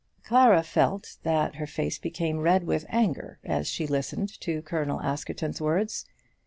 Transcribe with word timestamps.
Clara 0.23 0.63
felt 0.63 1.17
that 1.21 1.57
her 1.57 1.67
face 1.67 1.99
became 1.99 2.39
red 2.39 2.63
with 2.63 2.87
anger 2.89 3.37
as 3.43 3.67
she 3.67 3.85
listened 3.85 4.29
to 4.41 4.63
Colonel 4.63 4.99
Askerton's 4.99 5.61
words. 5.61 6.07